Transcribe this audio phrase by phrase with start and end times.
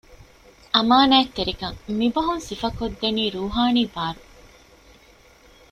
[0.75, 4.21] އަމާނާތްތެރިކަން މި ބަހުން ސިފަކޮށް ދެނީ ރޫޙާނީ ބާރު